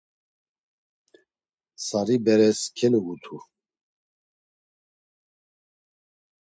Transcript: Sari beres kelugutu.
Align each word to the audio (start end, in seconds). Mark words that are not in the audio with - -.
Sari 1.87 2.15
beres 2.25 2.59
kelugutu. 2.77 3.35